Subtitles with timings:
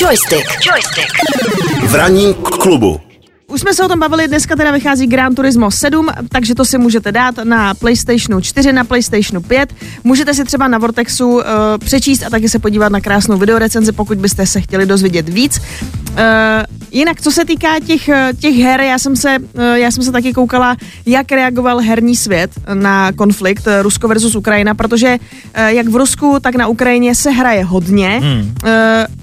[0.00, 0.46] Joystick.
[0.64, 1.12] Joystick.
[1.86, 3.00] V ranním klubu.
[3.50, 6.78] Už jsme se o tom bavili, dneska teda vychází Gran Turismo 7, takže to si
[6.78, 9.74] můžete dát na PlayStationu 4, na PlayStationu 5.
[10.04, 11.42] Můžete si třeba na Vortexu uh,
[11.78, 15.60] přečíst a taky se podívat na krásnou videorecenzi, pokud byste se chtěli dozvědět víc.
[16.10, 16.16] Uh,
[16.90, 20.12] jinak, co se týká těch, eh, těch her, já jsem, se, uh, já jsem se
[20.12, 20.76] taky koukala,
[21.06, 26.54] jak reagoval herní svět na konflikt Rusko versus Ukrajina, protože uh, jak v Rusku, tak
[26.54, 28.20] na Ukrajině se hraje hodně.
[28.22, 28.40] Hmm.
[28.40, 28.70] Uh,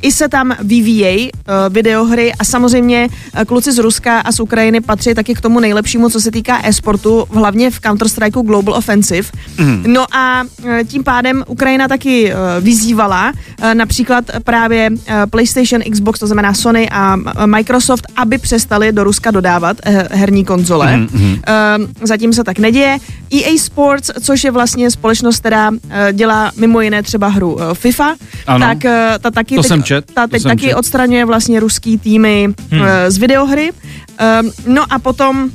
[0.02, 4.82] I se tam vyvíjejí uh, videohry a samozřejmě uh, kluci z Ruska a z Ukrajiny
[4.82, 9.30] patří taky k tomu nejlepšímu, co se týká e-sportu, hlavně v Counter-Strike Global Offensive.
[9.58, 9.84] Mm.
[9.88, 14.90] No a e, tím pádem Ukrajina taky e, vyzývala e, například právě
[15.30, 19.78] PlayStation, Xbox, to znamená Sony a Microsoft, aby přestali do Ruska dodávat
[20.12, 20.98] herní konzole.
[20.98, 21.40] Mm-hmm.
[22.02, 22.98] Zatím se tak neděje.
[23.34, 25.72] EA Sports, což je vlastně společnost, která
[26.14, 28.16] dělá mimo jiné třeba hru FIFA,
[28.48, 28.66] ano.
[28.66, 28.78] tak
[29.20, 30.76] ta taky to teď, jsem čet, ta teď to taky čet.
[30.76, 32.82] odstraňuje vlastně ruský týmy hmm.
[33.08, 33.72] z videohry.
[34.66, 35.52] No a potom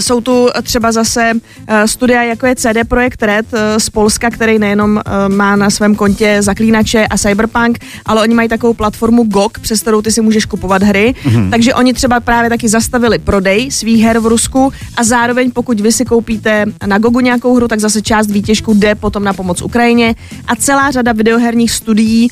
[0.00, 4.58] jsou tu třeba zase uh, studia, jako je CD Projekt Red uh, z Polska, který
[4.58, 9.80] nejenom má na svém kontě zaklínače a Cyberpunk, ale oni mají takovou platformu GOG, přes
[9.80, 11.14] kterou ty si můžeš kupovat hry.
[11.24, 11.50] Mm-hmm.
[11.50, 15.92] Takže oni třeba právě taky zastavili prodej svých her v Rusku a zároveň pokud vy
[15.92, 20.14] si koupíte na GOGu nějakou hru, tak zase část výtěžku jde potom na pomoc Ukrajině
[20.46, 22.28] a celá řada videoherních studií,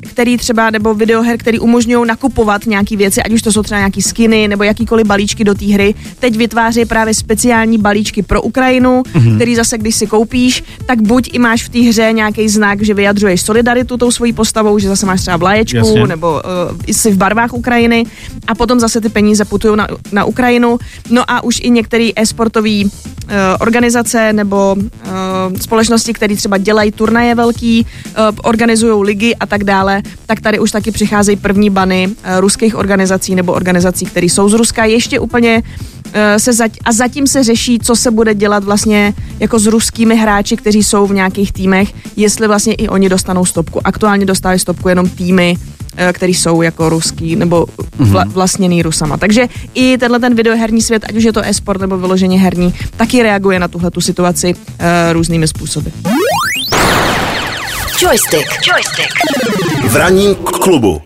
[0.00, 4.02] který třeba, nebo videoher, který umožňují nakupovat nějaké věci, ať už to jsou třeba nějaký
[4.02, 6.53] skiny nebo jakýkoliv balíčky do té hry, teď vytváří
[6.86, 9.36] právě speciální balíčky pro Ukrajinu, mm-hmm.
[9.36, 12.94] který zase, když si koupíš, tak buď i máš v té hře nějaký znak, že
[12.94, 16.06] vyjadřuješ solidaritu tou svojí postavou, že zase máš třeba vlaječku Jasně.
[16.06, 16.40] nebo uh,
[16.86, 18.04] jsi v barvách Ukrajiny
[18.46, 20.78] a potom zase ty peníze putují na, na Ukrajinu.
[21.10, 22.90] No a už i některé e-sportové uh,
[23.60, 30.02] organizace nebo uh, společnosti, které třeba dělají turnaje velký, uh, organizují ligy a tak dále,
[30.26, 34.52] tak tady už taky přicházejí první bany uh, ruských organizací nebo organizací, které jsou z
[34.52, 34.84] Ruska.
[34.84, 35.62] Ještě úplně
[36.36, 40.56] se zať, a zatím se řeší, co se bude dělat vlastně jako s ruskými hráči,
[40.56, 43.80] kteří jsou v nějakých týmech, jestli vlastně i oni dostanou stopku.
[43.84, 45.56] Aktuálně dostávají stopku jenom týmy,
[46.12, 47.66] který jsou jako ruský nebo
[47.98, 49.16] vla, vlastněný Rusama.
[49.16, 53.22] Takže i tenhle ten videoherní svět, ať už je to e-sport nebo vyloženě herní, taky
[53.22, 54.62] reaguje na tuhle tu situaci uh,
[55.12, 55.90] různými způsoby.
[58.02, 58.48] Joystick.
[58.68, 59.14] Joystick.
[59.88, 61.02] V ranním klubu.